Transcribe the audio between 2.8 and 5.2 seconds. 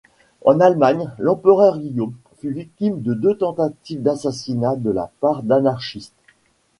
de deux tentatives d'assassinat de la